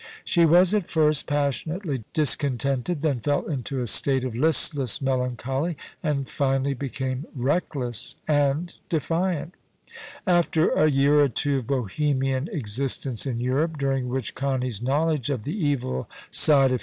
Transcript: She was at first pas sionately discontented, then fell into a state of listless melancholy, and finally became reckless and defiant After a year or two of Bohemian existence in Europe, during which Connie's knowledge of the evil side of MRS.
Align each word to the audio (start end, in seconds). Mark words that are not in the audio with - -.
She 0.25 0.47
was 0.47 0.73
at 0.73 0.89
first 0.89 1.27
pas 1.27 1.53
sionately 1.53 2.03
discontented, 2.11 3.03
then 3.03 3.19
fell 3.19 3.45
into 3.45 3.81
a 3.81 3.85
state 3.85 4.23
of 4.23 4.35
listless 4.35 4.99
melancholy, 4.99 5.77
and 6.01 6.27
finally 6.27 6.73
became 6.73 7.27
reckless 7.35 8.15
and 8.27 8.73
defiant 8.89 9.53
After 10.25 10.71
a 10.71 10.89
year 10.89 11.19
or 11.21 11.29
two 11.29 11.57
of 11.59 11.67
Bohemian 11.67 12.47
existence 12.47 13.27
in 13.27 13.39
Europe, 13.39 13.77
during 13.77 14.09
which 14.09 14.33
Connie's 14.33 14.81
knowledge 14.81 15.29
of 15.29 15.43
the 15.43 15.55
evil 15.55 16.09
side 16.31 16.71
of 16.71 16.79
MRS. 16.79 16.79